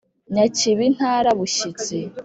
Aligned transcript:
Nyakibi 0.33 0.85
ntara 0.95 1.29
bushyitsi 1.39 1.97